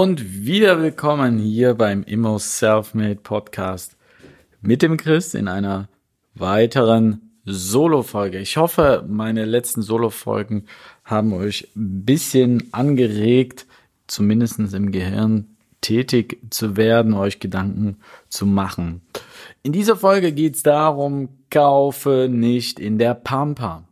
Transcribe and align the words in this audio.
Und 0.00 0.46
wieder 0.46 0.80
willkommen 0.80 1.40
hier 1.40 1.74
beim 1.74 2.04
Immo 2.04 2.38
Selfmade 2.38 3.16
Podcast 3.16 3.96
mit 4.60 4.80
dem 4.80 4.96
Chris 4.96 5.34
in 5.34 5.48
einer 5.48 5.88
weiteren 6.36 7.32
Solo-Folge. 7.44 8.38
Ich 8.38 8.56
hoffe, 8.56 9.04
meine 9.08 9.44
letzten 9.44 9.82
Solo-Folgen 9.82 10.66
haben 11.02 11.32
euch 11.32 11.66
ein 11.74 12.04
bisschen 12.04 12.68
angeregt, 12.70 13.66
zumindest 14.06 14.60
im 14.72 14.92
Gehirn 14.92 15.56
tätig 15.80 16.38
zu 16.50 16.76
werden, 16.76 17.12
euch 17.12 17.40
Gedanken 17.40 17.96
zu 18.28 18.46
machen. 18.46 19.02
In 19.64 19.72
dieser 19.72 19.96
Folge 19.96 20.30
geht 20.30 20.54
es 20.54 20.62
darum, 20.62 21.28
kaufe 21.50 22.28
nicht 22.30 22.78
in 22.78 22.98
der 22.98 23.14
Pampa. 23.14 23.82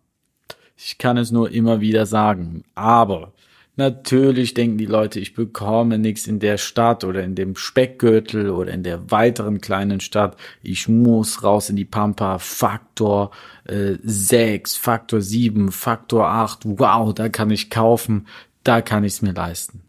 Ich 0.77 0.98
kann 0.98 1.16
es 1.16 1.32
nur 1.32 1.51
immer 1.51 1.80
wieder 1.80 2.07
sagen, 2.07 2.62
aber 2.77 3.32
Natürlich 3.79 4.55
denken 4.55 4.79
die 4.79 4.87
Leute, 4.87 5.21
ich 5.21 5.35
bekomme 5.35 5.99
nichts 5.99 6.27
in 6.27 6.38
der 6.38 6.57
Stadt 6.57 7.05
oder 7.05 7.23
in 7.23 7.35
dem 7.35 7.57
Speckgürtel 7.57 8.49
oder 8.49 8.73
in 8.73 8.82
der 8.82 9.10
weiteren 9.10 9.60
kleinen 9.60 10.01
Stadt. 10.01 10.38
Ich 10.63 10.88
muss 10.88 11.43
raus 11.43 11.69
in 11.69 11.77
die 11.77 11.85
Pampa. 11.85 12.38
Faktor 12.38 13.32
äh, 13.65 13.97
6, 14.02 14.77
Faktor 14.77 15.21
7, 15.21 15.71
Faktor 15.73 16.27
8. 16.27 16.60
Wow, 16.65 17.13
da 17.13 17.29
kann 17.29 17.51
ich 17.51 17.69
kaufen. 17.69 18.27
Da 18.65 18.80
kann 18.80 19.04
ich 19.04 19.13
es 19.13 19.23
mir 19.23 19.35
leisten. 19.35 19.82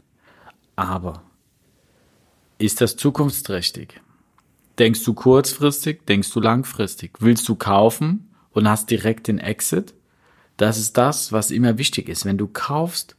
Aber 0.76 1.24
ist 2.58 2.82
das 2.82 2.98
zukunftsträchtig? 2.98 4.02
Denkst 4.80 5.06
du 5.06 5.14
kurzfristig? 5.14 6.06
Denkst 6.06 6.32
du 6.34 6.42
langfristig? 6.42 7.14
Willst 7.20 7.48
du 7.48 7.56
kaufen 7.56 8.32
und 8.52 8.68
hast 8.68 8.92
direkt 8.92 9.30
den 9.30 9.40
Exit? 9.40 9.94
Das 10.58 10.78
ist 10.78 10.98
das, 10.98 11.32
was 11.32 11.52
immer 11.52 11.78
wichtig 11.78 12.10
ist. 12.10 12.26
Wenn 12.26 12.38
du 12.38 12.48
kaufst, 12.48 13.16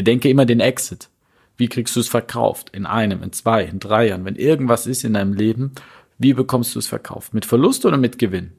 Bedenke 0.00 0.30
immer 0.30 0.46
den 0.46 0.60
Exit. 0.60 1.10
Wie 1.58 1.68
kriegst 1.68 1.94
du 1.94 2.00
es 2.00 2.08
verkauft? 2.08 2.70
In 2.70 2.86
einem, 2.86 3.22
in 3.22 3.34
zwei, 3.34 3.64
in 3.64 3.80
drei 3.80 4.08
Jahren. 4.08 4.24
Wenn 4.24 4.34
irgendwas 4.34 4.86
ist 4.86 5.04
in 5.04 5.12
deinem 5.12 5.34
Leben, 5.34 5.72
wie 6.16 6.32
bekommst 6.32 6.74
du 6.74 6.78
es 6.78 6.86
verkauft? 6.86 7.34
Mit 7.34 7.44
Verlust 7.44 7.84
oder 7.84 7.98
mit 7.98 8.18
Gewinn? 8.18 8.52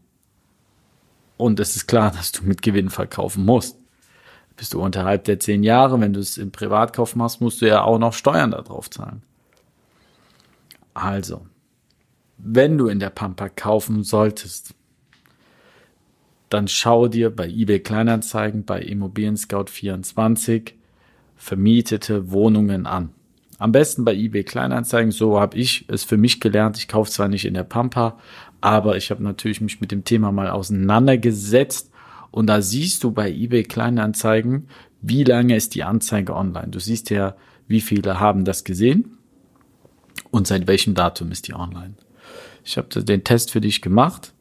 Und 1.38 1.60
es 1.60 1.76
ist 1.76 1.88
klar, 1.88 2.12
dass 2.16 2.32
du 2.32 2.44
mit 2.44 2.62
Gewinn 2.62 2.92
verkaufen 2.92 3.44
musst. 3.44 3.76
Bist 4.56 4.76
du 4.76 4.84
unterhalb 4.84 5.24
der 5.24 5.40
zehn 5.40 5.64
Jahre, 5.64 6.00
wenn 6.00 6.14
du 6.14 6.20
es 6.20 6.38
im 6.38 6.52
Privatkauf 6.52 7.16
machst, 7.16 7.42
musst 7.42 7.64
du 7.64 7.68
ja 7.68 7.82
auch 7.82 7.98
noch 7.98 8.14
Steuern 8.14 8.52
darauf 8.52 8.88
zahlen. 8.92 9.24
Also, 10.94 11.48
wenn 12.38 12.78
du 12.78 12.86
in 12.86 13.00
der 13.00 13.10
Pampa 13.10 13.50
kaufen 13.50 14.04
solltest, 14.04 14.76
dann 16.50 16.68
schau 16.68 17.08
dir 17.08 17.36
bei 17.36 17.48
eBay 17.48 17.80
Kleinanzeigen, 17.80 18.64
bei 18.64 18.80
Immobilien 18.80 19.38
Scout 19.38 19.72
24 19.72 20.76
vermietete 21.42 22.32
Wohnungen 22.32 22.86
an. 22.86 23.10
Am 23.58 23.72
besten 23.72 24.06
bei 24.06 24.14
eBay 24.16 24.44
Kleinanzeigen, 24.44 25.12
so 25.12 25.40
habe 25.40 25.58
ich 25.58 25.86
es 25.88 26.04
für 26.04 26.18
mich 26.18 26.40
gelernt. 26.40 26.78
Ich 26.78 26.88
kaufe 26.88 27.10
zwar 27.10 27.28
nicht 27.28 27.46
in 27.46 27.56
der 27.56 27.64
Pampa, 27.64 28.20
aber 28.62 28.96
ich 28.96 29.10
habe 29.10 29.24
natürlich 29.24 29.60
mich 29.60 29.82
mit 29.82 29.92
dem 29.92 30.04
Thema 30.04 30.32
mal 30.32 30.52
auseinandergesetzt 30.52 31.92
und 32.30 32.46
da 32.46 32.62
siehst 32.62 33.04
du 33.04 33.12
bei 33.12 33.32
eBay 33.32 33.64
Kleinanzeigen, 33.64 34.68
wie 35.02 35.24
lange 35.24 35.56
ist 35.56 35.74
die 35.74 35.84
Anzeige 35.84 36.36
online. 36.36 36.68
Du 36.68 36.80
siehst 36.80 37.10
ja, 37.10 37.36
wie 37.68 37.82
viele 37.82 38.20
haben 38.20 38.46
das 38.46 38.64
gesehen 38.64 39.18
und 40.30 40.46
seit 40.46 40.68
welchem 40.68 40.94
Datum 40.94 41.32
ist 41.32 41.48
die 41.48 41.56
online. 41.56 41.96
Ich 42.64 42.78
habe 42.78 43.04
den 43.04 43.24
Test 43.24 43.50
für 43.50 43.62
dich 43.62 43.82
gemacht. 43.82 44.34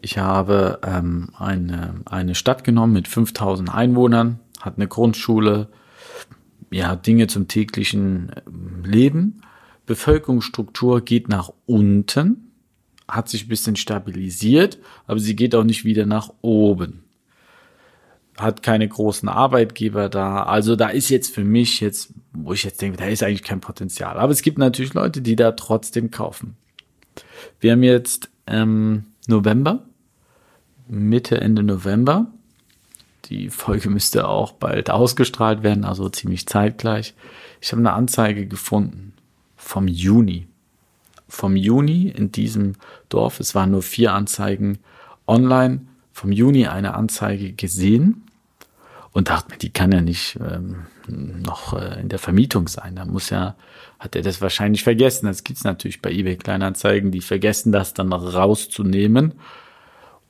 Ich 0.00 0.16
habe 0.16 0.78
ähm, 0.86 1.28
eine, 1.38 1.96
eine 2.06 2.34
Stadt 2.34 2.64
genommen 2.64 2.94
mit 2.94 3.08
5000 3.08 3.74
Einwohnern, 3.74 4.40
hat 4.60 4.76
eine 4.76 4.88
Grundschule, 4.88 5.68
ja, 6.70 6.96
Dinge 6.96 7.26
zum 7.26 7.48
täglichen 7.48 8.32
ähm, 8.46 8.84
Leben. 8.84 9.40
Bevölkerungsstruktur 9.86 11.02
geht 11.02 11.28
nach 11.28 11.52
unten, 11.66 12.52
hat 13.06 13.28
sich 13.28 13.44
ein 13.44 13.48
bisschen 13.48 13.76
stabilisiert, 13.76 14.78
aber 15.06 15.20
sie 15.20 15.36
geht 15.36 15.54
auch 15.54 15.64
nicht 15.64 15.84
wieder 15.84 16.06
nach 16.06 16.32
oben. 16.40 17.04
Hat 18.38 18.62
keine 18.62 18.88
großen 18.88 19.28
Arbeitgeber 19.28 20.08
da. 20.08 20.42
Also 20.42 20.74
da 20.74 20.88
ist 20.88 21.10
jetzt 21.10 21.32
für 21.32 21.44
mich 21.44 21.80
jetzt, 21.80 22.12
wo 22.32 22.52
ich 22.52 22.64
jetzt 22.64 22.82
denke, 22.82 22.96
da 22.96 23.04
ist 23.04 23.22
eigentlich 23.22 23.44
kein 23.44 23.60
Potenzial. 23.60 24.16
Aber 24.16 24.32
es 24.32 24.42
gibt 24.42 24.58
natürlich 24.58 24.94
Leute, 24.94 25.20
die 25.20 25.36
da 25.36 25.52
trotzdem 25.52 26.10
kaufen. 26.10 26.56
Wir 27.60 27.72
haben 27.72 27.82
jetzt 27.84 28.30
ähm, 28.46 29.04
November, 29.28 29.86
Mitte, 30.88 31.40
Ende 31.40 31.62
November. 31.62 32.32
Die 33.26 33.48
Folge 33.48 33.88
müsste 33.88 34.28
auch 34.28 34.52
bald 34.52 34.90
ausgestrahlt 34.90 35.62
werden, 35.62 35.84
also 35.84 36.08
ziemlich 36.08 36.46
zeitgleich. 36.46 37.14
Ich 37.60 37.72
habe 37.72 37.80
eine 37.80 37.92
Anzeige 37.92 38.46
gefunden 38.46 39.14
vom 39.56 39.88
Juni. 39.88 40.46
Vom 41.26 41.56
Juni 41.56 42.08
in 42.08 42.32
diesem 42.32 42.74
Dorf. 43.08 43.40
Es 43.40 43.54
waren 43.54 43.70
nur 43.70 43.82
vier 43.82 44.12
Anzeigen 44.12 44.78
online. 45.26 45.86
Vom 46.12 46.32
Juni 46.32 46.66
eine 46.66 46.94
Anzeige 46.94 47.52
gesehen 47.52 48.24
und 49.12 49.30
dachte 49.30 49.50
mir, 49.50 49.58
die 49.58 49.70
kann 49.70 49.90
ja 49.90 50.00
nicht 50.00 50.38
ähm, 50.40 50.86
noch 51.08 51.72
äh, 51.72 52.00
in 52.00 52.08
der 52.08 52.18
Vermietung 52.18 52.68
sein. 52.68 52.96
Da 52.96 53.04
muss 53.04 53.30
ja, 53.30 53.56
hat 53.98 54.14
er 54.14 54.22
das 54.22 54.40
wahrscheinlich 54.40 54.84
vergessen. 54.84 55.26
Das 55.26 55.44
gibt's 55.44 55.64
natürlich 55.64 56.02
bei 56.02 56.12
eBay 56.12 56.36
Kleinanzeigen, 56.36 57.10
die 57.10 57.20
vergessen 57.20 57.72
das 57.72 57.94
dann 57.94 58.12
rauszunehmen. 58.12 59.34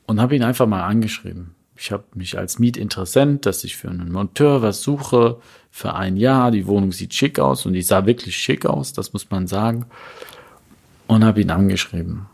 Und 0.06 0.20
habe 0.20 0.36
ihn 0.36 0.42
einfach 0.42 0.66
mal 0.66 0.84
angeschrieben 0.84 1.54
ich 1.76 1.90
habe 1.90 2.04
mich 2.14 2.38
als 2.38 2.58
Mietinteressent, 2.58 3.46
dass 3.46 3.64
ich 3.64 3.76
für 3.76 3.88
einen 3.88 4.12
Monteur 4.12 4.62
was 4.62 4.82
suche, 4.82 5.38
für 5.70 5.94
ein 5.94 6.16
Jahr. 6.16 6.50
Die 6.50 6.66
Wohnung 6.66 6.92
sieht 6.92 7.14
schick 7.14 7.38
aus 7.38 7.66
und 7.66 7.72
die 7.72 7.82
sah 7.82 8.06
wirklich 8.06 8.36
schick 8.36 8.64
aus, 8.64 8.92
das 8.92 9.12
muss 9.12 9.30
man 9.30 9.46
sagen. 9.46 9.86
Und 11.06 11.24
habe 11.24 11.40
ihn 11.40 11.50
angeschrieben. 11.50 12.26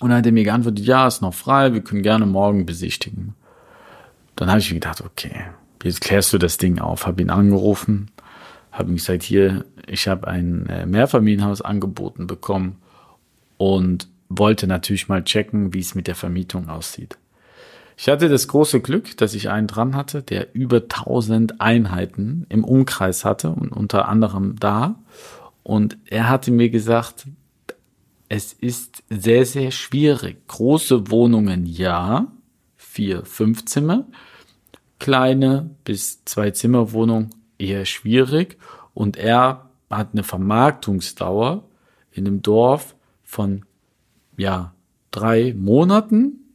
Und 0.00 0.10
dann 0.10 0.18
hat 0.18 0.26
er 0.26 0.32
mir 0.32 0.44
geantwortet, 0.44 0.84
ja, 0.84 1.06
ist 1.06 1.22
noch 1.22 1.32
frei, 1.32 1.72
wir 1.72 1.80
können 1.80 2.02
gerne 2.02 2.26
morgen 2.26 2.66
besichtigen. 2.66 3.34
Dann 4.34 4.50
habe 4.50 4.60
ich 4.60 4.70
mir 4.70 4.80
gedacht, 4.80 5.00
okay, 5.00 5.46
jetzt 5.82 6.02
klärst 6.02 6.32
du 6.32 6.38
das 6.38 6.58
Ding 6.58 6.78
auf. 6.78 7.06
Habe 7.06 7.22
ihn 7.22 7.30
angerufen, 7.30 8.10
habe 8.72 8.90
ihm 8.90 8.96
gesagt, 8.96 9.22
hier, 9.22 9.64
ich 9.86 10.08
habe 10.08 10.28
ein 10.28 10.66
äh, 10.66 10.84
Mehrfamilienhaus 10.84 11.62
angeboten 11.62 12.26
bekommen 12.26 12.76
und 13.56 14.08
wollte 14.28 14.66
natürlich 14.66 15.08
mal 15.08 15.24
checken, 15.24 15.72
wie 15.72 15.80
es 15.80 15.94
mit 15.94 16.08
der 16.08 16.16
Vermietung 16.16 16.68
aussieht. 16.68 17.16
Ich 17.96 18.08
hatte 18.08 18.28
das 18.28 18.46
große 18.48 18.80
Glück, 18.80 19.16
dass 19.16 19.32
ich 19.32 19.48
einen 19.48 19.66
dran 19.66 19.96
hatte, 19.96 20.22
der 20.22 20.54
über 20.54 20.82
1000 20.82 21.60
Einheiten 21.62 22.44
im 22.50 22.62
Umkreis 22.62 23.24
hatte 23.24 23.50
und 23.50 23.72
unter 23.72 24.08
anderem 24.08 24.56
da. 24.60 24.96
Und 25.62 25.96
er 26.04 26.28
hatte 26.28 26.50
mir 26.50 26.68
gesagt, 26.68 27.26
es 28.28 28.52
ist 28.52 29.02
sehr, 29.08 29.46
sehr 29.46 29.70
schwierig. 29.70 30.46
Große 30.46 31.10
Wohnungen 31.10 31.64
ja, 31.64 32.26
vier, 32.76 33.24
fünf 33.24 33.64
Zimmer. 33.64 34.04
Kleine 34.98 35.70
bis 35.84 36.24
zwei 36.24 36.50
Zimmer 36.50 36.92
Wohnung 36.92 37.30
eher 37.58 37.86
schwierig. 37.86 38.58
Und 38.92 39.16
er 39.16 39.70
hat 39.88 40.10
eine 40.12 40.22
Vermarktungsdauer 40.22 41.64
in 42.10 42.26
einem 42.26 42.42
Dorf 42.42 42.94
von, 43.22 43.64
ja, 44.36 44.74
drei 45.10 45.54
Monaten 45.56 46.45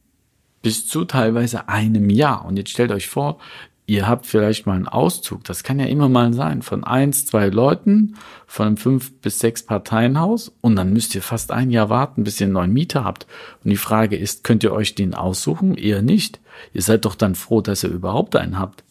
bis 0.62 0.86
zu 0.86 1.04
teilweise 1.04 1.68
einem 1.68 2.08
Jahr. 2.08 2.44
Und 2.44 2.56
jetzt 2.56 2.70
stellt 2.70 2.92
euch 2.92 3.08
vor, 3.08 3.38
ihr 3.86 4.08
habt 4.08 4.26
vielleicht 4.26 4.66
mal 4.66 4.76
einen 4.76 4.88
Auszug, 4.88 5.44
das 5.44 5.64
kann 5.64 5.78
ja 5.78 5.86
immer 5.86 6.08
mal 6.08 6.32
sein, 6.32 6.62
von 6.62 6.84
eins, 6.84 7.26
zwei 7.26 7.48
Leuten, 7.48 8.14
von 8.46 8.68
einem 8.68 8.76
fünf 8.76 9.12
bis 9.20 9.38
sechs 9.38 9.64
Parteienhaus 9.64 10.52
und 10.60 10.76
dann 10.76 10.92
müsst 10.92 11.14
ihr 11.14 11.22
fast 11.22 11.50
ein 11.50 11.70
Jahr 11.70 11.90
warten, 11.90 12.24
bis 12.24 12.40
ihr 12.40 12.46
einen 12.46 12.54
neuen 12.54 12.72
Mieter 12.72 13.04
habt. 13.04 13.26
Und 13.64 13.70
die 13.70 13.76
Frage 13.76 14.16
ist, 14.16 14.44
könnt 14.44 14.62
ihr 14.62 14.72
euch 14.72 14.94
den 14.94 15.14
aussuchen? 15.14 15.74
Eher 15.74 16.02
nicht. 16.02 16.40
Ihr 16.72 16.82
seid 16.82 17.04
doch 17.04 17.16
dann 17.16 17.34
froh, 17.34 17.60
dass 17.60 17.82
ihr 17.82 17.90
überhaupt 17.90 18.36
einen 18.36 18.58
habt. 18.58 18.84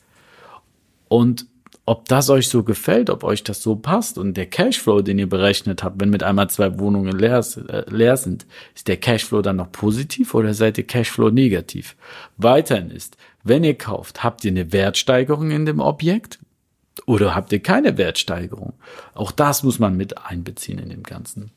Und 1.08 1.46
ob 1.86 2.08
das 2.08 2.30
euch 2.30 2.48
so 2.48 2.64
gefällt, 2.64 3.10
ob 3.10 3.24
euch 3.24 3.44
das 3.44 3.62
so 3.62 3.76
passt 3.76 4.18
und 4.18 4.36
der 4.38 4.46
Cashflow, 4.46 5.02
den 5.02 5.20
ihr 5.20 5.28
berechnet 5.28 5.84
habt, 5.84 6.00
wenn 6.00 6.10
mit 6.10 6.24
einmal 6.24 6.50
zwei 6.50 6.80
Wohnungen 6.80 7.18
leer, 7.18 7.44
äh, 7.68 7.90
leer 7.90 8.18
sind, 8.18 8.46
ist 8.76 8.88
der 8.88 8.98
Cashflow 8.98 9.42
dann 9.42 9.58
noch 9.58 9.72
positiv 9.72 10.34
oder 10.34 10.54
seid 10.54 10.78
ihr 10.78 10.86
Cashflow 10.86 11.30
negativ? 11.32 11.96
Weiterhin 12.38 12.92
ist, 12.92 13.18
wenn 13.44 13.64
ihr 13.64 13.78
kauft, 13.78 14.24
habt 14.24 14.46
ihr 14.46 14.52
eine 14.52 14.72
Wertsteigerung 14.72 15.52
in 15.52 15.66
dem 15.66 15.80
Objekt 15.80 16.40
Oder 17.06 17.36
habt 17.36 17.52
ihr 17.52 17.62
keine 17.62 17.98
Wertsteigerung? 17.98 18.74
Auch 19.14 19.32
das 19.32 19.64
muss 19.64 19.80
man 19.80 19.96
mit 19.96 20.18
einbeziehen 20.18 20.80
in 20.80 20.90
dem 20.90 21.04
Ganzen. 21.04 21.52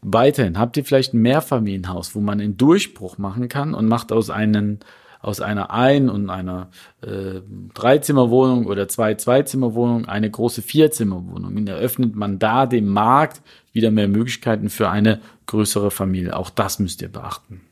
Weiterhin 0.00 0.58
habt 0.58 0.76
ihr 0.76 0.84
vielleicht 0.84 1.14
ein 1.14 1.22
Mehrfamilienhaus, 1.22 2.14
wo 2.14 2.20
man 2.20 2.40
einen 2.40 2.56
Durchbruch 2.56 3.18
machen 3.18 3.48
kann 3.48 3.74
und 3.74 3.86
macht 3.86 4.12
aus 4.12 4.30
einen 4.30 4.80
aus 5.20 5.40
einer 5.40 5.70
Ein- 5.70 6.08
und 6.08 6.30
einer 6.30 6.68
äh, 7.02 7.40
Dreizimmerwohnung 7.74 8.66
oder 8.66 8.88
zwei 8.88 9.14
Zweizimmerwohnung 9.14 10.06
eine 10.06 10.30
große 10.30 10.62
Vierzimmerwohnung. 10.62 11.56
Und 11.56 11.68
eröffnet 11.68 12.14
man 12.14 12.38
da 12.38 12.66
dem 12.66 12.88
Markt 12.88 13.42
wieder 13.72 13.90
mehr 13.90 14.08
Möglichkeiten 14.08 14.70
für 14.70 14.90
eine 14.90 15.20
größere 15.46 15.90
Familie. 15.90 16.36
Auch 16.36 16.50
das 16.50 16.78
müsst 16.78 17.02
ihr 17.02 17.08
beachten. 17.08 17.62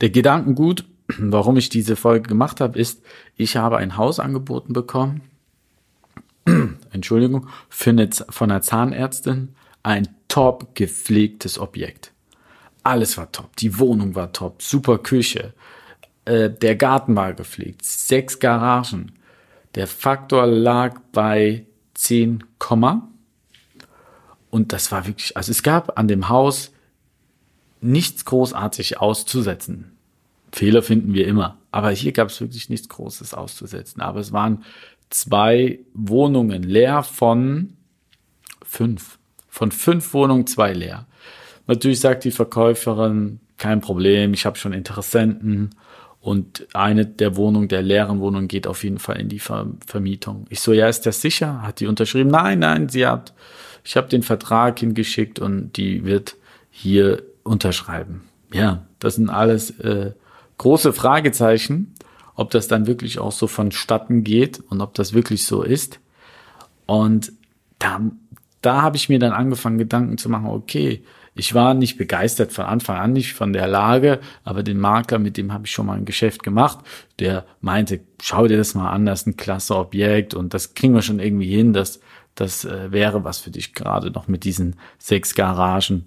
Der 0.00 0.10
Gedankengut, 0.10 0.84
warum 1.18 1.56
ich 1.56 1.68
diese 1.68 1.96
Folge 1.96 2.28
gemacht 2.28 2.60
habe, 2.60 2.78
ist, 2.78 3.02
ich 3.36 3.56
habe 3.56 3.76
ein 3.76 3.96
Haus 3.96 4.18
angeboten 4.18 4.72
bekommen, 4.72 5.22
Entschuldigung, 6.90 7.46
eine, 7.86 8.10
von 8.28 8.50
einer 8.50 8.62
Zahnärztin, 8.62 9.54
ein 9.82 10.08
top 10.28 10.74
gepflegtes 10.74 11.58
Objekt. 11.58 12.12
Alles 12.82 13.16
war 13.16 13.30
top. 13.30 13.54
Die 13.56 13.78
Wohnung 13.78 14.14
war 14.14 14.32
top. 14.32 14.60
Super 14.60 14.98
Küche. 14.98 15.54
Äh, 16.24 16.50
der 16.50 16.76
Garten 16.76 17.16
war 17.16 17.34
gepflegt. 17.34 17.84
Sechs 17.84 18.38
Garagen. 18.38 19.12
Der 19.74 19.86
Faktor 19.86 20.46
lag 20.46 21.00
bei 21.12 21.66
10, 21.94 22.44
und 24.50 24.72
das 24.72 24.92
war 24.92 25.06
wirklich, 25.06 25.36
also 25.36 25.50
es 25.50 25.62
gab 25.62 25.98
an 25.98 26.08
dem 26.08 26.28
Haus 26.28 26.72
nichts 27.80 28.26
großartig 28.26 29.00
auszusetzen. 29.00 29.96
Fehler 30.52 30.82
finden 30.82 31.14
wir 31.14 31.26
immer. 31.26 31.58
Aber 31.70 31.90
hier 31.90 32.12
gab 32.12 32.28
es 32.28 32.40
wirklich 32.40 32.68
nichts 32.68 32.88
Großes 32.88 33.32
auszusetzen. 33.32 34.02
Aber 34.02 34.20
es 34.20 34.30
waren 34.32 34.64
zwei 35.08 35.80
Wohnungen 35.94 36.62
leer 36.62 37.02
von 37.02 37.78
fünf. 38.62 39.18
Von 39.48 39.72
fünf 39.72 40.12
Wohnungen 40.12 40.46
zwei 40.46 40.74
leer. 40.74 41.06
Natürlich 41.66 42.00
sagt 42.00 42.24
die 42.24 42.30
Verkäuferin, 42.30 43.40
kein 43.56 43.80
Problem, 43.80 44.34
ich 44.34 44.44
habe 44.44 44.58
schon 44.58 44.74
Interessenten 44.74 45.70
und 46.22 46.68
eine 46.72 47.04
der 47.04 47.36
Wohnungen, 47.36 47.68
der 47.68 47.82
leeren 47.82 48.20
Wohnungen 48.20 48.48
geht 48.48 48.68
auf 48.68 48.84
jeden 48.84 48.98
Fall 48.98 49.20
in 49.20 49.28
die 49.28 49.40
Ver 49.40 49.66
Vermietung. 49.84 50.46
Ich 50.48 50.60
so, 50.60 50.72
ja, 50.72 50.88
ist 50.88 51.04
das 51.04 51.20
sicher? 51.20 51.62
Hat 51.62 51.80
die 51.80 51.88
unterschrieben? 51.88 52.30
Nein, 52.30 52.60
nein, 52.60 52.88
sie 52.88 53.06
hat, 53.06 53.34
ich 53.84 53.96
habe 53.96 54.08
den 54.08 54.22
Vertrag 54.22 54.78
hingeschickt 54.78 55.40
und 55.40 55.76
die 55.76 56.04
wird 56.04 56.36
hier 56.70 57.24
unterschreiben. 57.42 58.22
Ja, 58.52 58.86
das 59.00 59.16
sind 59.16 59.30
alles 59.30 59.70
äh, 59.80 60.12
große 60.58 60.92
Fragezeichen, 60.92 61.92
ob 62.36 62.50
das 62.50 62.68
dann 62.68 62.86
wirklich 62.86 63.18
auch 63.18 63.32
so 63.32 63.48
vonstatten 63.48 64.22
geht 64.22 64.62
und 64.70 64.80
ob 64.80 64.94
das 64.94 65.12
wirklich 65.14 65.44
so 65.44 65.62
ist. 65.62 65.98
Und 66.86 67.32
da 67.80 68.00
da 68.62 68.80
habe 68.80 68.96
ich 68.96 69.08
mir 69.08 69.18
dann 69.18 69.32
angefangen, 69.32 69.76
Gedanken 69.76 70.16
zu 70.16 70.28
machen, 70.28 70.46
okay, 70.46 71.02
ich 71.34 71.54
war 71.54 71.74
nicht 71.74 71.96
begeistert 71.96 72.52
von 72.52 72.66
Anfang 72.66 72.96
an 72.96 73.12
nicht 73.12 73.32
von 73.32 73.52
der 73.52 73.66
Lage, 73.66 74.20
aber 74.44 74.62
den 74.62 74.78
Makler, 74.78 75.18
mit 75.18 75.36
dem 75.36 75.52
habe 75.52 75.66
ich 75.66 75.72
schon 75.72 75.86
mal 75.86 75.96
ein 75.96 76.04
Geschäft 76.04 76.42
gemacht, 76.42 76.80
der 77.18 77.46
meinte, 77.60 78.00
schau 78.20 78.46
dir 78.46 78.58
das 78.58 78.74
mal 78.74 78.90
an, 78.90 79.06
das 79.06 79.22
ist 79.22 79.26
ein 79.28 79.36
klasse 79.36 79.76
Objekt 79.76 80.34
und 80.34 80.52
das 80.52 80.74
kriegen 80.74 80.94
wir 80.94 81.02
schon 81.02 81.20
irgendwie 81.20 81.54
hin, 81.54 81.72
das, 81.72 82.00
das 82.34 82.64
äh, 82.64 82.92
wäre 82.92 83.24
was 83.24 83.38
für 83.38 83.50
dich 83.50 83.72
gerade 83.72 84.10
noch 84.10 84.28
mit 84.28 84.44
diesen 84.44 84.76
sechs 84.98 85.34
Garagen. 85.34 86.04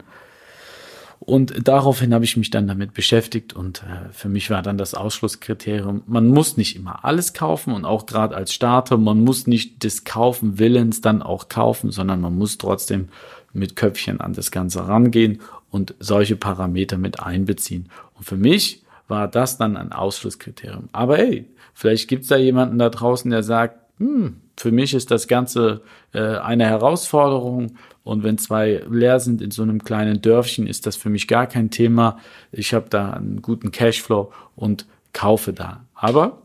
Und 1.19 1.68
daraufhin 1.68 2.13
habe 2.13 2.24
ich 2.24 2.38
mich 2.38 2.51
dann 2.51 2.68
damit 2.68 2.94
beschäftigt 2.94 3.54
und 3.54 3.81
äh, 3.81 4.12
für 4.12 4.30
mich 4.30 4.51
war 4.51 4.62
dann 4.62 4.78
das 4.78 4.94
Ausschlusskriterium, 4.94 6.04
man 6.06 6.28
muss 6.28 6.56
nicht 6.56 6.75
immer 6.75 7.04
alles 7.04 7.33
kaufen 7.33 7.74
und 7.74 7.83
auch 7.83 8.06
gerade 8.06 8.36
als 8.36 8.54
Starter, 8.54 8.98
man 8.98 9.21
muss 9.21 9.48
nicht 9.48 9.83
des 9.83 10.04
Kaufen 10.04 10.60
Willens 10.60 11.01
dann 11.01 11.24
auch 11.24 11.50
kaufen, 11.50 11.89
sondern 11.89 12.21
man 12.21 12.38
muss 12.38 12.60
trotzdem 12.60 13.10
mit 13.56 13.75
Köpfchen 13.75 14.22
an 14.22 14.34
das 14.34 14.52
Ganze 14.52 14.88
rangehen 14.88 15.42
und 15.69 15.96
solche 16.00 16.36
Parameter 16.36 16.98
mit 16.98 17.19
einbeziehen. 17.19 17.90
Und 18.13 18.25
für 18.25 18.38
mich 18.38 18.84
war 19.07 19.28
das 19.28 19.57
dann 19.57 19.78
ein 19.78 19.92
Ausschlusskriterium. 19.92 20.90
Aber 20.92 21.18
hey, 21.18 21.46
vielleicht 21.74 22.07
gibt's 22.07 22.28
da 22.28 22.38
jemanden 22.38 22.78
da 22.78 22.90
draußen, 22.90 23.30
der 23.31 23.44
sagt, 23.44 23.80
hm, 24.00 24.38
für 24.57 24.72
mich 24.72 24.94
ist 24.94 25.12
das 25.12 25.28
Ganze 25.28 25.81
äh, 26.13 26.38
eine 26.38 26.66
Herausforderung 26.66 27.78
und 28.04 28.24
wenn 28.24 28.38
zwei 28.38 28.84
leer 28.90 29.19
sind 29.19 29.42
in 29.42 29.52
so 29.52 29.63
einem 29.63 29.84
kleinen 29.84 30.22
Dörfchen, 30.22 30.68
ist 30.68 30.86
das 30.86 30.96
für 30.96 31.10
mich 31.10 31.28
gar 31.28 31.48
kein 31.48 31.72
Thema. 31.72 32.19
Ich 32.52 32.74
habe 32.74 32.88
da 32.90 33.13
einen 33.13 33.42
guten 33.42 33.72
Cashflow 33.72 34.31
und 34.56 34.86
kaufe 35.12 35.54
da. 35.54 35.86
Aber 35.94 36.44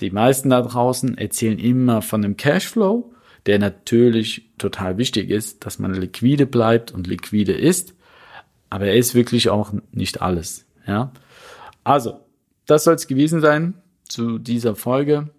die 0.00 0.10
meisten 0.10 0.50
da 0.50 0.62
draußen 0.62 1.18
erzählen 1.18 1.58
immer 1.58 2.02
von 2.02 2.22
dem 2.22 2.36
Cashflow, 2.36 3.10
der 3.46 3.58
natürlich 3.58 4.50
total 4.58 4.98
wichtig 4.98 5.30
ist, 5.30 5.64
dass 5.64 5.78
man 5.78 5.94
liquide 5.94 6.46
bleibt 6.46 6.92
und 6.92 7.06
liquide 7.06 7.52
ist. 7.52 7.94
Aber 8.70 8.86
er 8.86 8.96
ist 8.96 9.14
wirklich 9.14 9.48
auch 9.48 9.72
nicht 9.92 10.22
alles. 10.22 10.66
Ja, 10.86 11.12
also 11.84 12.20
das 12.66 12.84
soll 12.84 12.94
es 12.94 13.06
gewesen 13.06 13.40
sein 13.40 13.74
zu 14.08 14.38
dieser 14.38 14.74
Folge. 14.74 15.30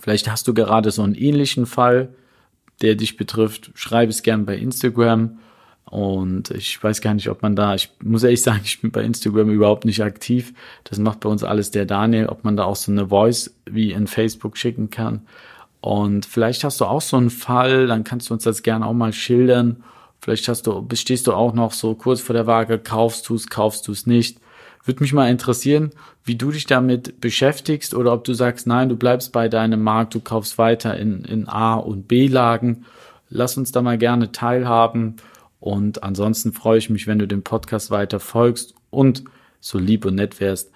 Vielleicht 0.00 0.30
hast 0.30 0.48
du 0.48 0.54
gerade 0.54 0.90
so 0.90 1.02
einen 1.02 1.14
ähnlichen 1.14 1.66
Fall 1.66 2.14
der 2.82 2.94
dich 2.94 3.16
betrifft, 3.16 3.70
schreib 3.74 4.10
es 4.10 4.22
gern 4.22 4.46
bei 4.46 4.56
Instagram. 4.56 5.38
Und 5.84 6.50
ich 6.50 6.82
weiß 6.82 7.00
gar 7.00 7.14
nicht, 7.14 7.28
ob 7.30 7.42
man 7.42 7.54
da, 7.54 7.74
ich 7.74 7.90
muss 8.02 8.24
ehrlich 8.24 8.42
sagen, 8.42 8.62
ich 8.64 8.80
bin 8.80 8.90
bei 8.90 9.02
Instagram 9.02 9.50
überhaupt 9.50 9.84
nicht 9.84 10.02
aktiv. 10.02 10.52
Das 10.84 10.98
macht 10.98 11.20
bei 11.20 11.28
uns 11.28 11.44
alles 11.44 11.70
der 11.70 11.86
Daniel, 11.86 12.26
ob 12.26 12.42
man 12.44 12.56
da 12.56 12.64
auch 12.64 12.76
so 12.76 12.90
eine 12.90 13.08
Voice 13.08 13.54
wie 13.66 13.92
in 13.92 14.06
Facebook 14.06 14.56
schicken 14.56 14.90
kann. 14.90 15.26
Und 15.86 16.26
vielleicht 16.26 16.64
hast 16.64 16.80
du 16.80 16.84
auch 16.84 17.00
so 17.00 17.16
einen 17.16 17.30
Fall, 17.30 17.86
dann 17.86 18.02
kannst 18.02 18.28
du 18.28 18.34
uns 18.34 18.42
das 18.42 18.64
gerne 18.64 18.84
auch 18.84 18.92
mal 18.92 19.12
schildern. 19.12 19.84
Vielleicht 20.20 20.48
hast 20.48 20.66
du, 20.66 20.82
bestehst 20.82 21.28
du 21.28 21.32
auch 21.32 21.54
noch 21.54 21.72
so 21.72 21.94
kurz 21.94 22.20
vor 22.20 22.34
der 22.34 22.48
Waage, 22.48 22.80
kaufst 22.80 23.28
du 23.28 23.36
es, 23.36 23.48
kaufst 23.48 23.86
du 23.86 23.92
es 23.92 24.04
nicht. 24.04 24.40
Würde 24.84 25.04
mich 25.04 25.12
mal 25.12 25.30
interessieren, 25.30 25.92
wie 26.24 26.34
du 26.34 26.50
dich 26.50 26.66
damit 26.66 27.20
beschäftigst 27.20 27.94
oder 27.94 28.12
ob 28.12 28.24
du 28.24 28.34
sagst, 28.34 28.66
nein, 28.66 28.88
du 28.88 28.96
bleibst 28.96 29.30
bei 29.30 29.48
deinem 29.48 29.80
Markt, 29.80 30.16
du 30.16 30.18
kaufst 30.18 30.58
weiter 30.58 30.96
in, 30.96 31.24
in 31.24 31.46
A- 31.46 31.74
und 31.74 32.08
B-Lagen. 32.08 32.84
Lass 33.28 33.56
uns 33.56 33.70
da 33.70 33.80
mal 33.80 33.96
gerne 33.96 34.32
teilhaben. 34.32 35.14
Und 35.60 36.02
ansonsten 36.02 36.52
freue 36.52 36.78
ich 36.78 36.90
mich, 36.90 37.06
wenn 37.06 37.20
du 37.20 37.28
dem 37.28 37.44
Podcast 37.44 37.92
weiter 37.92 38.18
folgst 38.18 38.74
und 38.90 39.22
so 39.60 39.78
lieb 39.78 40.04
und 40.04 40.16
nett 40.16 40.40
wärst. 40.40 40.72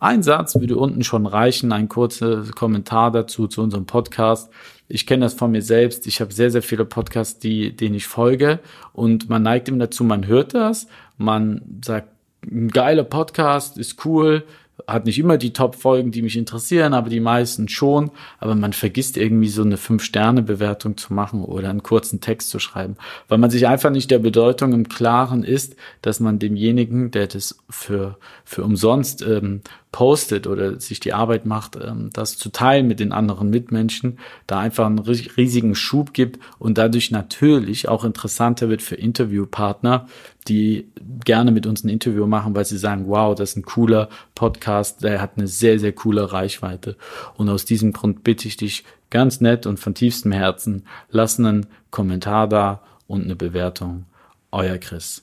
Ein 0.00 0.22
Satz 0.22 0.58
würde 0.58 0.78
unten 0.78 1.04
schon 1.04 1.26
reichen, 1.26 1.72
ein 1.72 1.90
kurzer 1.90 2.42
Kommentar 2.54 3.10
dazu 3.10 3.46
zu 3.46 3.62
unserem 3.62 3.84
Podcast. 3.84 4.50
Ich 4.88 5.06
kenne 5.06 5.26
das 5.26 5.34
von 5.34 5.50
mir 5.50 5.60
selbst. 5.60 6.06
Ich 6.06 6.22
habe 6.22 6.32
sehr, 6.32 6.50
sehr 6.50 6.62
viele 6.62 6.86
Podcasts, 6.86 7.38
die, 7.38 7.76
denen 7.76 7.94
ich 7.94 8.06
folge. 8.06 8.60
Und 8.94 9.28
man 9.28 9.42
neigt 9.42 9.68
immer 9.68 9.80
dazu, 9.80 10.02
man 10.02 10.26
hört 10.26 10.54
das, 10.54 10.86
man 11.18 11.60
sagt, 11.84 12.08
ein 12.50 12.68
geiler 12.68 13.04
Podcast, 13.04 13.76
ist 13.76 14.02
cool, 14.06 14.44
hat 14.86 15.04
nicht 15.04 15.18
immer 15.18 15.38
die 15.38 15.52
Top-Folgen, 15.52 16.10
die 16.10 16.22
mich 16.22 16.36
interessieren, 16.36 16.94
aber 16.94 17.10
die 17.10 17.20
meisten 17.20 17.68
schon. 17.68 18.10
Aber 18.38 18.54
man 18.54 18.72
vergisst 18.72 19.16
irgendwie 19.16 19.48
so 19.48 19.62
eine 19.62 19.76
Fünf-Sterne-Bewertung 19.76 20.96
zu 20.96 21.14
machen 21.14 21.44
oder 21.44 21.70
einen 21.70 21.82
kurzen 21.82 22.20
Text 22.20 22.50
zu 22.50 22.58
schreiben, 22.58 22.96
weil 23.28 23.38
man 23.38 23.50
sich 23.50 23.66
einfach 23.66 23.90
nicht 23.90 24.10
der 24.10 24.18
Bedeutung 24.18 24.72
im 24.72 24.88
Klaren 24.88 25.44
ist, 25.44 25.76
dass 26.02 26.20
man 26.20 26.38
demjenigen, 26.38 27.10
der 27.10 27.26
das 27.26 27.58
für, 27.68 28.18
für 28.44 28.64
umsonst 28.64 29.22
ähm, 29.22 29.62
postet 29.92 30.46
oder 30.46 30.78
sich 30.78 31.00
die 31.00 31.12
Arbeit 31.12 31.46
macht, 31.46 31.76
ähm, 31.76 32.10
das 32.12 32.38
zu 32.38 32.50
teilen 32.50 32.86
mit 32.86 33.00
den 33.00 33.12
anderen 33.12 33.50
Mitmenschen, 33.50 34.18
da 34.46 34.60
einfach 34.60 34.86
einen 34.86 35.00
riesigen 35.00 35.74
Schub 35.74 36.12
gibt 36.12 36.38
und 36.58 36.78
dadurch 36.78 37.10
natürlich 37.10 37.88
auch 37.88 38.04
interessanter 38.04 38.68
wird 38.68 38.82
für 38.82 38.94
Interviewpartner, 38.94 40.06
die 40.48 40.88
gerne 41.24 41.50
mit 41.50 41.66
uns 41.66 41.84
ein 41.84 41.88
Interview 41.88 42.26
machen, 42.26 42.54
weil 42.54 42.64
sie 42.64 42.78
sagen, 42.78 43.04
wow, 43.08 43.34
das 43.34 43.50
ist 43.50 43.56
ein 43.56 43.62
cooler 43.62 44.08
Podcast, 44.34 44.69
der 44.96 45.20
hat 45.20 45.32
eine 45.36 45.46
sehr, 45.46 45.78
sehr 45.78 45.92
coole 45.92 46.32
Reichweite. 46.32 46.96
Und 47.36 47.48
aus 47.48 47.64
diesem 47.64 47.92
Grund 47.92 48.24
bitte 48.24 48.48
ich 48.48 48.56
dich 48.56 48.84
ganz 49.10 49.40
nett 49.40 49.66
und 49.66 49.78
von 49.78 49.94
tiefstem 49.94 50.32
Herzen, 50.32 50.86
lass 51.10 51.38
einen 51.38 51.66
Kommentar 51.90 52.48
da 52.48 52.82
und 53.06 53.24
eine 53.24 53.36
Bewertung. 53.36 54.06
Euer 54.52 54.78
Chris. 54.78 55.22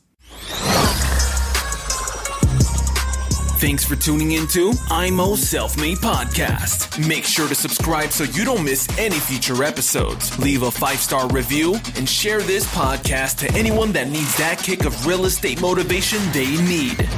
Thanks 3.60 3.84
for 3.84 3.96
tuning 3.96 4.34
into 4.34 4.72
IMO 4.92 5.36
Self 5.36 5.78
Made 5.78 5.98
Podcast. 5.98 7.00
Make 7.08 7.24
sure 7.24 7.48
to 7.48 7.56
subscribe 7.56 8.12
so 8.12 8.24
you 8.24 8.46
don't 8.46 8.64
miss 8.64 8.88
any 9.00 9.20
future 9.20 9.64
episodes. 9.64 10.38
Leave 10.38 10.62
a 10.62 10.70
five 10.70 11.00
star 11.00 11.28
review 11.30 11.74
and 11.96 12.08
share 12.08 12.40
this 12.40 12.66
podcast 12.76 13.40
to 13.40 13.52
anyone 13.58 13.92
that 13.94 14.10
needs 14.10 14.38
that 14.38 14.60
kick 14.60 14.86
of 14.86 15.08
real 15.08 15.26
estate 15.26 15.60
motivation 15.60 16.20
they 16.34 16.56
need. 16.68 17.10